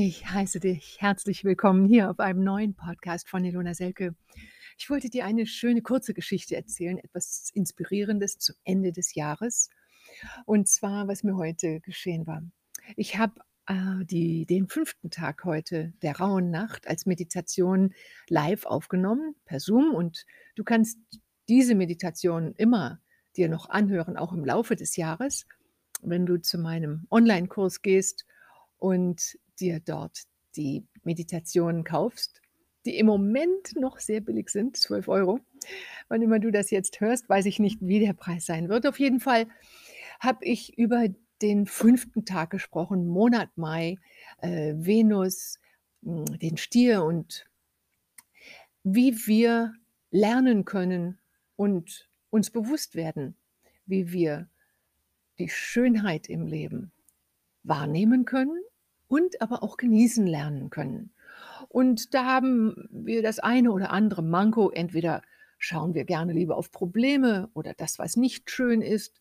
Ich 0.00 0.30
heiße 0.30 0.60
dich 0.60 0.98
herzlich 1.00 1.42
willkommen 1.42 1.84
hier 1.84 2.08
auf 2.08 2.20
einem 2.20 2.44
neuen 2.44 2.76
Podcast 2.76 3.28
von 3.28 3.44
Ilona 3.44 3.74
Selke. 3.74 4.14
Ich 4.78 4.88
wollte 4.90 5.10
dir 5.10 5.24
eine 5.24 5.44
schöne 5.44 5.82
kurze 5.82 6.14
Geschichte 6.14 6.54
erzählen, 6.54 6.98
etwas 6.98 7.50
Inspirierendes 7.52 8.38
zum 8.38 8.54
Ende 8.62 8.92
des 8.92 9.16
Jahres. 9.16 9.70
Und 10.46 10.68
zwar, 10.68 11.08
was 11.08 11.24
mir 11.24 11.36
heute 11.36 11.80
geschehen 11.80 12.28
war. 12.28 12.44
Ich 12.94 13.18
habe 13.18 13.40
äh, 13.66 14.04
den 14.04 14.68
fünften 14.68 15.10
Tag 15.10 15.42
heute 15.42 15.92
der 16.00 16.18
rauen 16.18 16.52
Nacht 16.52 16.86
als 16.86 17.04
Meditation 17.04 17.92
live 18.28 18.66
aufgenommen 18.66 19.34
per 19.46 19.58
Zoom 19.58 19.92
und 19.96 20.26
du 20.54 20.62
kannst 20.62 21.00
diese 21.48 21.74
Meditation 21.74 22.54
immer 22.54 23.00
dir 23.36 23.48
noch 23.48 23.68
anhören, 23.68 24.16
auch 24.16 24.32
im 24.32 24.44
Laufe 24.44 24.76
des 24.76 24.94
Jahres, 24.94 25.44
wenn 26.02 26.24
du 26.24 26.40
zu 26.40 26.56
meinem 26.56 27.08
Online-Kurs 27.10 27.82
gehst 27.82 28.26
und 28.76 29.36
dir 29.60 29.80
dort 29.80 30.22
die 30.56 30.86
Meditationen 31.04 31.84
kaufst, 31.84 32.40
die 32.84 32.98
im 32.98 33.06
Moment 33.06 33.76
noch 33.76 33.98
sehr 33.98 34.20
billig 34.20 34.50
sind, 34.50 34.76
12 34.76 35.08
Euro. 35.08 35.40
Wann 36.08 36.22
immer 36.22 36.38
du 36.38 36.50
das 36.50 36.70
jetzt 36.70 37.00
hörst, 37.00 37.28
weiß 37.28 37.46
ich 37.46 37.58
nicht, 37.58 37.78
wie 37.80 38.00
der 38.00 38.12
Preis 38.12 38.46
sein 38.46 38.68
wird. 38.68 38.86
Auf 38.86 38.98
jeden 38.98 39.20
Fall 39.20 39.46
habe 40.20 40.44
ich 40.44 40.76
über 40.78 41.08
den 41.42 41.66
fünften 41.66 42.24
Tag 42.24 42.50
gesprochen, 42.50 43.06
Monat 43.06 43.56
Mai, 43.56 43.98
äh, 44.38 44.74
Venus, 44.76 45.58
hm, 46.02 46.24
den 46.38 46.56
Stier 46.56 47.04
und 47.04 47.46
wie 48.82 49.26
wir 49.26 49.74
lernen 50.10 50.64
können 50.64 51.18
und 51.56 52.08
uns 52.30 52.50
bewusst 52.50 52.94
werden, 52.94 53.36
wie 53.86 54.12
wir 54.12 54.48
die 55.38 55.48
Schönheit 55.48 56.28
im 56.28 56.46
Leben 56.46 56.90
wahrnehmen 57.62 58.24
können 58.24 58.58
und 59.08 59.40
aber 59.40 59.62
auch 59.62 59.76
genießen 59.76 60.26
lernen 60.26 60.70
können. 60.70 61.10
Und 61.68 62.14
da 62.14 62.24
haben 62.24 62.88
wir 62.90 63.22
das 63.22 63.38
eine 63.38 63.72
oder 63.72 63.90
andere 63.90 64.22
Manko. 64.22 64.70
Entweder 64.70 65.22
schauen 65.58 65.94
wir 65.94 66.04
gerne 66.04 66.32
lieber 66.32 66.56
auf 66.56 66.70
Probleme 66.70 67.50
oder 67.54 67.74
das, 67.74 67.98
was 67.98 68.16
nicht 68.16 68.50
schön 68.50 68.80
ist. 68.80 69.20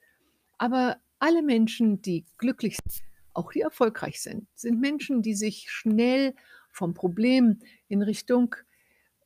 Aber 0.58 0.98
alle 1.20 1.42
Menschen, 1.42 2.02
die 2.02 2.26
glücklich 2.38 2.78
sind, 2.78 3.04
auch 3.34 3.52
die 3.52 3.62
erfolgreich 3.62 4.22
sind, 4.22 4.48
sind 4.56 4.80
Menschen, 4.80 5.22
die 5.22 5.36
sich 5.36 5.70
schnell 5.70 6.34
vom 6.72 6.94
Problem 6.94 7.60
in 7.88 8.02
Richtung 8.02 8.56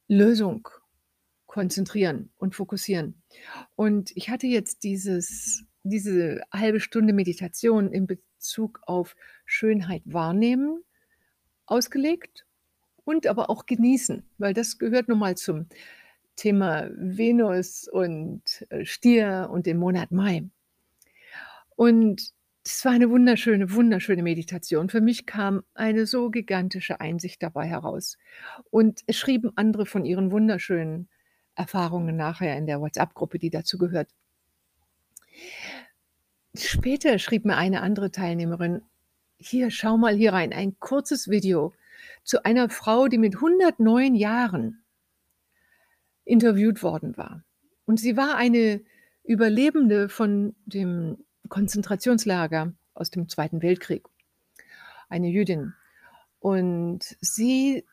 Lösung 0.07 0.67
konzentrieren 1.45 2.29
und 2.37 2.55
fokussieren. 2.55 3.21
Und 3.75 4.11
ich 4.15 4.29
hatte 4.29 4.47
jetzt 4.47 4.83
dieses, 4.83 5.65
diese 5.83 6.41
halbe 6.51 6.79
Stunde 6.79 7.13
Meditation 7.13 7.91
in 7.91 8.07
Bezug 8.41 8.81
auf 8.87 9.15
Schönheit 9.45 10.01
wahrnehmen 10.05 10.83
ausgelegt 11.67 12.47
und 13.05 13.27
aber 13.27 13.51
auch 13.51 13.67
genießen, 13.67 14.23
weil 14.39 14.55
das 14.55 14.79
gehört 14.79 15.07
nun 15.07 15.19
mal 15.19 15.37
zum 15.37 15.67
Thema 16.35 16.89
Venus 16.95 17.87
und 17.87 18.65
äh, 18.69 18.83
Stier 18.83 19.49
und 19.51 19.67
dem 19.67 19.77
Monat 19.77 20.11
Mai. 20.11 20.49
Und 21.75 22.33
es 22.65 22.83
war 22.83 22.93
eine 22.93 23.11
wunderschöne, 23.11 23.73
wunderschöne 23.73 24.23
Meditation. 24.23 24.89
Für 24.89 25.01
mich 25.01 25.27
kam 25.27 25.63
eine 25.75 26.07
so 26.07 26.31
gigantische 26.31 26.99
Einsicht 26.99 27.43
dabei 27.43 27.67
heraus. 27.67 28.17
Und 28.71 29.01
es 29.05 29.17
schrieben 29.17 29.51
andere 29.55 29.85
von 29.85 30.03
ihren 30.03 30.31
wunderschönen 30.31 31.09
Erfahrungen 31.53 32.15
nachher 32.15 32.57
in 32.57 32.65
der 32.65 32.81
WhatsApp-Gruppe, 32.81 33.37
die 33.37 33.51
dazu 33.51 33.77
gehört. 33.77 34.09
Später 36.55 37.17
schrieb 37.17 37.45
mir 37.45 37.55
eine 37.55 37.81
andere 37.81 38.11
Teilnehmerin, 38.11 38.81
hier, 39.37 39.71
schau 39.71 39.97
mal 39.97 40.15
hier 40.15 40.33
rein, 40.33 40.51
ein 40.53 40.77
kurzes 40.79 41.29
Video 41.29 41.73
zu 42.23 42.43
einer 42.43 42.69
Frau, 42.69 43.07
die 43.07 43.17
mit 43.17 43.35
109 43.35 44.15
Jahren 44.15 44.83
interviewt 46.25 46.83
worden 46.83 47.17
war. 47.17 47.43
Und 47.85 47.99
sie 47.99 48.17
war 48.17 48.35
eine 48.35 48.81
Überlebende 49.23 50.09
von 50.09 50.55
dem 50.65 51.23
Konzentrationslager 51.47 52.73
aus 52.93 53.09
dem 53.11 53.29
Zweiten 53.29 53.61
Weltkrieg, 53.61 54.03
eine 55.09 55.29
Jüdin. 55.29 55.73
Und 56.39 57.15
sie 57.21 57.85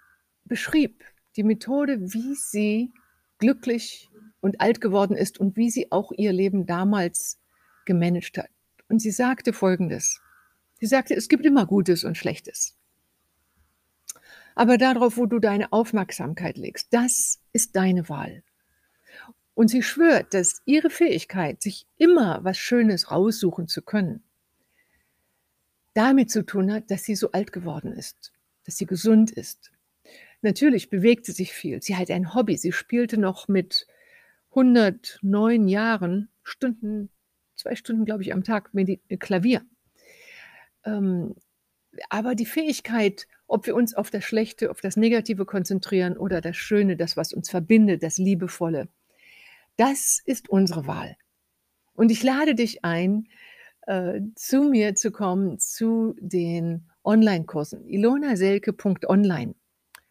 beschrieb 0.44 1.04
die 1.36 1.44
Methode, 1.44 2.12
wie 2.12 2.34
sie 2.34 2.92
glücklich 3.38 4.10
und 4.40 4.60
alt 4.60 4.80
geworden 4.80 5.16
ist 5.16 5.38
und 5.38 5.56
wie 5.56 5.70
sie 5.70 5.92
auch 5.92 6.10
ihr 6.12 6.32
Leben 6.32 6.66
damals 6.66 7.38
gemanagt 7.88 8.38
hat. 8.38 8.50
Und 8.88 9.00
sie 9.00 9.10
sagte 9.10 9.52
Folgendes. 9.52 10.20
Sie 10.78 10.86
sagte, 10.86 11.14
es 11.14 11.28
gibt 11.28 11.44
immer 11.44 11.66
Gutes 11.66 12.04
und 12.04 12.16
Schlechtes. 12.16 12.76
Aber 14.54 14.78
darauf, 14.78 15.16
wo 15.16 15.26
du 15.26 15.40
deine 15.40 15.72
Aufmerksamkeit 15.72 16.56
legst, 16.56 16.88
das 16.92 17.40
ist 17.52 17.74
deine 17.74 18.08
Wahl. 18.08 18.44
Und 19.54 19.68
sie 19.68 19.82
schwört, 19.82 20.34
dass 20.34 20.62
ihre 20.66 20.90
Fähigkeit, 20.90 21.62
sich 21.62 21.86
immer 21.96 22.44
was 22.44 22.58
Schönes 22.58 23.10
raussuchen 23.10 23.66
zu 23.66 23.82
können, 23.82 24.22
damit 25.94 26.30
zu 26.30 26.46
tun 26.46 26.72
hat, 26.72 26.90
dass 26.92 27.02
sie 27.02 27.16
so 27.16 27.32
alt 27.32 27.52
geworden 27.52 27.92
ist, 27.92 28.32
dass 28.64 28.76
sie 28.76 28.86
gesund 28.86 29.32
ist. 29.32 29.72
Natürlich 30.42 30.90
bewegt 30.90 31.26
sie 31.26 31.32
sich 31.32 31.52
viel. 31.52 31.82
Sie 31.82 31.96
hat 31.96 32.10
ein 32.10 32.34
Hobby. 32.34 32.56
Sie 32.56 32.70
spielte 32.70 33.18
noch 33.18 33.48
mit 33.48 33.88
109 34.50 35.66
Jahren 35.66 36.28
Stunden 36.44 37.10
zwei 37.68 37.76
Stunden, 37.76 38.04
glaube 38.04 38.22
ich, 38.22 38.32
am 38.32 38.44
Tag 38.44 38.70
äh, 38.74 39.16
Klavier. 39.18 39.62
Ähm, 40.84 41.34
aber 42.08 42.34
die 42.34 42.46
Fähigkeit, 42.46 43.26
ob 43.46 43.66
wir 43.66 43.74
uns 43.74 43.94
auf 43.94 44.10
das 44.10 44.24
Schlechte, 44.24 44.70
auf 44.70 44.80
das 44.80 44.96
Negative 44.96 45.44
konzentrieren 45.44 46.16
oder 46.16 46.40
das 46.40 46.56
Schöne, 46.56 46.96
das, 46.96 47.16
was 47.16 47.32
uns 47.32 47.50
verbindet, 47.50 48.02
das 48.02 48.18
Liebevolle, 48.18 48.88
das 49.76 50.20
ist 50.24 50.48
unsere 50.48 50.86
Wahl. 50.86 51.16
Und 51.94 52.10
ich 52.10 52.22
lade 52.22 52.54
dich 52.54 52.84
ein, 52.84 53.28
äh, 53.86 54.20
zu 54.34 54.62
mir 54.62 54.94
zu 54.94 55.10
kommen, 55.10 55.58
zu 55.58 56.14
den 56.20 56.88
Online-Kursen. 57.04 57.86
ilonaselke.online 57.86 59.54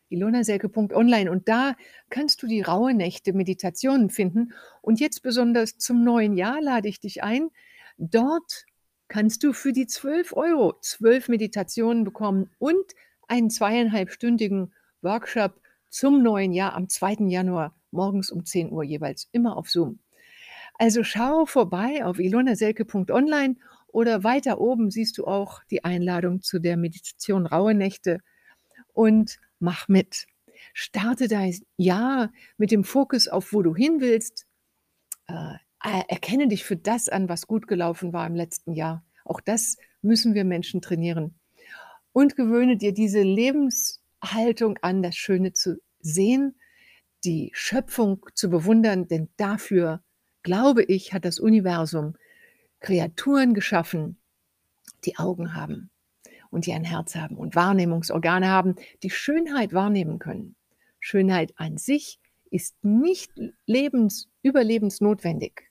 ilonaselke.online 0.09 1.29
und 1.29 1.47
da 1.47 1.75
kannst 2.09 2.41
du 2.41 2.47
die 2.47 2.62
raue 2.62 2.94
Nächte 2.94 3.34
Meditationen 3.34 4.09
finden. 4.09 4.53
Und 4.81 5.00
jetzt 5.00 5.22
besonders 5.22 5.78
zum 5.78 6.03
neuen 6.03 6.38
Jahr 6.38 6.62
lade 6.62 6.88
ich 6.88 7.00
dich 7.00 7.23
ein. 7.23 7.50
Dort 7.97 8.66
kannst 9.07 9.44
du 9.44 9.53
für 9.53 9.73
die 9.73 9.88
12 9.88 10.34
Euro 10.34 10.78
zwölf 10.81 11.29
Meditationen 11.29 12.03
bekommen 12.03 12.50
und 12.59 12.94
einen 13.28 13.50
zweieinhalbstündigen 13.50 14.73
Workshop 15.01 15.59
zum 15.90 16.22
neuen 16.22 16.53
Jahr 16.53 16.74
am 16.74 16.89
2. 16.89 17.28
Januar 17.28 17.75
morgens 17.91 18.31
um 18.31 18.45
10 18.45 18.72
Uhr 18.72 18.84
jeweils 18.84 19.29
immer 19.31 19.57
auf 19.57 19.69
Zoom. 19.69 20.00
Also 20.78 21.03
schau 21.03 21.45
vorbei 21.45 22.06
auf 22.06 22.19
ilonaselke.online 22.19 23.56
oder 23.88 24.24
weiter 24.24 24.59
oben 24.59 24.91
siehst 24.91 25.18
du 25.18 25.25
auch 25.25 25.63
die 25.72 25.84
Einladung 25.84 26.41
zu 26.41 26.59
der 26.59 26.78
Meditation 26.78 27.47
Raue 27.47 27.74
Nächte 27.74 28.19
und 28.94 29.39
mach 29.59 29.88
mit. 29.88 30.28
Starte 30.73 31.28
dein 31.28 31.56
Jahr 31.78 32.31
mit 32.57 32.72
dem 32.72 32.84
Fokus 32.84 33.28
auf, 33.28 33.53
wo 33.53 33.62
du 33.62 33.75
hin 33.75 34.00
willst. 34.00 34.45
Äh, 35.28 35.56
erkenne 36.07 36.47
dich 36.47 36.63
für 36.63 36.75
das 36.75 37.09
an, 37.09 37.29
was 37.29 37.47
gut 37.47 37.68
gelaufen 37.68 38.13
war 38.13 38.25
im 38.28 38.35
letzten 38.35 38.73
Jahr. 38.73 39.03
Auch 39.25 39.41
das 39.41 39.78
müssen 40.01 40.34
wir 40.34 40.44
Menschen 40.44 40.81
trainieren. 40.81 41.35
Und 42.12 42.36
gewöhne 42.36 42.77
dir 42.77 42.94
diese 42.94 43.21
Lebenshaltung 43.21 44.77
an, 44.81 45.04
das 45.04 45.15
Schöne 45.15 45.54
zu 45.54 45.80
sehen, 46.00 46.56
die 47.24 47.51
Schöpfung 47.53 48.25
zu 48.33 48.50
bewundern, 48.50 49.07
denn 49.07 49.30
dafür, 49.38 50.03
glaube 50.44 50.83
ich, 50.83 51.13
hat 51.13 51.25
das 51.25 51.39
Universum 51.39 52.15
Kreaturen 52.80 53.53
geschaffen, 53.53 54.18
die 55.03 55.18
Augen 55.18 55.53
haben 55.53 55.89
und 56.52 56.66
die 56.66 56.74
ein 56.74 56.84
Herz 56.84 57.16
haben 57.16 57.38
und 57.38 57.56
Wahrnehmungsorgane 57.56 58.48
haben, 58.48 58.76
die 59.04 59.10
Schönheit 59.10 59.74
wahrnehmen 59.74 60.20
können. 60.20 60.56
Schönheit 61.00 61.54
an 61.58 61.78
sich 61.78 62.20
ist 62.50 62.76
nicht 62.84 63.32
lebens, 63.66 64.30
überlebensnotwendig. 64.42 65.64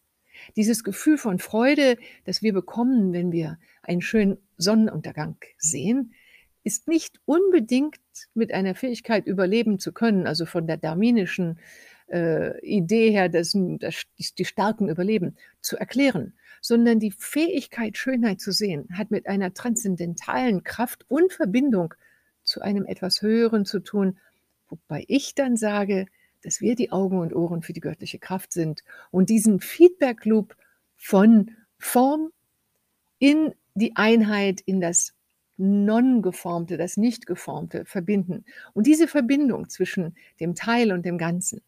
Dieses 0.57 0.85
Gefühl 0.85 1.19
von 1.19 1.39
Freude, 1.39 1.97
das 2.25 2.43
wir 2.43 2.53
bekommen, 2.53 3.13
wenn 3.13 3.33
wir 3.33 3.59
einen 3.83 4.03
schönen 4.03 4.39
Sonnenuntergang 4.59 5.37
sehen, 5.59 6.13
ist 6.63 6.89
nicht 6.89 7.21
unbedingt 7.25 8.01
mit 8.35 8.53
einer 8.53 8.75
Fähigkeit 8.75 9.27
überleben 9.27 9.79
zu 9.79 9.93
können, 9.93 10.27
also 10.27 10.47
von 10.47 10.67
der 10.67 10.77
darwinischen 10.77 11.61
äh, 12.11 12.59
Idee 12.61 13.11
her, 13.11 13.29
dass, 13.29 13.57
dass 13.79 14.05
die 14.39 14.45
Starken 14.45 14.89
überleben, 14.89 15.37
zu 15.61 15.77
erklären, 15.77 16.35
sondern 16.61 16.99
die 16.99 17.11
Fähigkeit, 17.11 17.97
Schönheit 17.97 18.41
zu 18.41 18.53
sehen, 18.53 18.89
hat 18.93 19.11
mit 19.11 19.27
einer 19.27 19.55
transzendentalen 19.55 20.65
Kraft 20.65 21.05
und 21.09 21.33
Verbindung 21.33 21.95
zu 22.45 22.61
einem 22.61 22.87
etwas 22.87 23.23
Höheren 23.23 23.65
zu 23.65 23.81
tun, 23.81 24.19
wobei 24.69 25.05
ich 25.09 25.35
dann 25.35 25.57
sage, 25.57 26.07
dass 26.43 26.61
wir 26.61 26.77
die 26.77 26.93
Augen 26.93 27.19
und 27.19 27.35
Ohren 27.35 27.63
für 27.63 27.73
die 27.73 27.81
göttliche 27.81 28.19
Kraft 28.19 28.53
sind 28.53 28.85
und 29.11 29.31
diesen 29.31 29.61
Feedback 29.61 30.25
Loop 30.25 30.57
von 30.97 31.51
Form 31.79 32.31
in 33.19 33.55
die 33.75 33.97
Einheit, 33.97 34.61
in 34.61 34.81
das 34.81 35.13
Non-Geformte, 35.59 36.77
das 36.77 36.97
Nicht-Geformte 36.97 37.85
verbinden. 37.85 38.45
Und 38.75 38.87
diese 38.87 39.09
Verbindung 39.09 39.69
zwischen 39.69 40.17
dem 40.39 40.55
Teil 40.55 40.93
und 40.93 41.05
dem 41.05 41.19
Ganzen, 41.19 41.63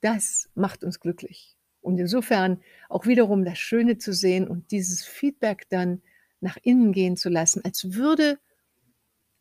das 0.00 0.48
macht 0.54 0.84
uns 0.84 1.00
glücklich. 1.00 1.56
Und 1.82 1.98
insofern 1.98 2.62
auch 2.88 3.06
wiederum 3.06 3.44
das 3.44 3.58
Schöne 3.58 3.98
zu 3.98 4.14
sehen 4.14 4.48
und 4.48 4.70
dieses 4.70 5.04
Feedback 5.04 5.66
dann 5.68 6.00
nach 6.40 6.56
innen 6.62 6.92
gehen 6.92 7.16
zu 7.16 7.28
lassen, 7.28 7.62
als 7.64 7.94
würde 7.94 8.38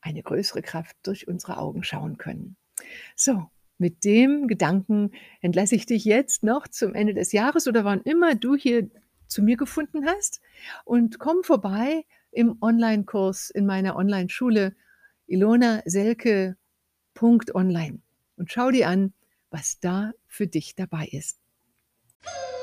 eine 0.02 0.24
größere 0.24 0.62
Kraft 0.62 0.96
durch 1.04 1.28
unsere 1.28 1.58
Augen 1.58 1.84
schauen 1.84 2.18
können. 2.18 2.56
So, 3.16 3.50
mit 3.78 4.04
dem 4.04 4.48
Gedanken 4.48 5.12
entlasse 5.42 5.76
ich 5.76 5.86
dich 5.86 6.06
jetzt 6.06 6.44
noch 6.44 6.68
zum 6.68 6.94
Ende 6.94 7.14
des 7.14 7.32
Jahres 7.32 7.68
oder 7.68 7.86
wann 7.86 8.02
immer 8.02 8.36
du 8.36 8.56
hier 8.56 8.90
zu 9.28 9.42
mir 9.42 9.58
gefunden 9.58 10.06
hast 10.06 10.42
und 10.84 11.20
komm 11.20 11.44
vorbei 11.44 12.06
im 12.32 12.58
Online-Kurs 12.62 13.50
in 13.50 13.66
meiner 13.66 13.96
Online-Schule 13.96 14.76
ilonaselke.online 15.28 18.00
und 18.36 18.52
schau 18.52 18.72
dir 18.72 18.88
an, 18.88 19.14
was 19.50 19.80
da 19.80 20.12
für 20.28 20.48
dich 20.48 20.76
dabei 20.76 21.08
ist. 21.12 21.41
Woo! 22.24 22.58